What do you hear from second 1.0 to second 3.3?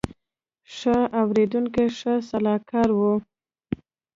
اورېدونکی ښه سلاکار وي